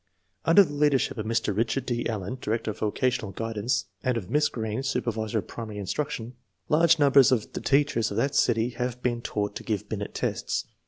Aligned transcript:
Under 0.45 0.63
the 0.63 0.73
leadership 0.73 1.19
of 1.19 1.27
Mr. 1.27 1.55
Richard 1.55 1.85
D. 1.85 2.09
Allen, 2.09 2.39
Director 2.41 2.71
of 2.71 2.79
Vocational 2.79 3.29
Guidance, 3.33 3.85
and 4.01 4.17
of 4.17 4.31
Miss 4.31 4.49
Greene, 4.49 4.81
Supervisor 4.81 5.37
of 5.37 5.47
Primary 5.47 5.77
Instruction, 5.77 6.33
large 6.69 6.97
num 6.97 7.13
bers 7.13 7.31
of 7.31 7.53
the 7.53 7.61
teachers 7.61 8.09
of 8.09 8.17
that 8.17 8.33
city 8.33 8.69
have 8.69 9.03
been 9.03 9.21
taught 9.21 9.55
to 9.57 9.63
give 9.63 9.87
Binet 9.87 10.15
tests. 10.15 10.65